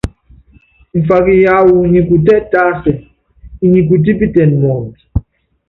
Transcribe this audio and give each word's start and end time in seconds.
Mfaka 0.99 1.31
yawu 1.45 1.73
nyi 1.91 2.01
kutɛ́ 2.07 2.37
tásɛ, 2.51 2.91
inyi 3.63 3.81
kutípitɛn 3.87 4.51
mɔɔnd. 4.61 4.95